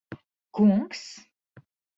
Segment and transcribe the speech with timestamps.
[0.55, 1.05] Kungs?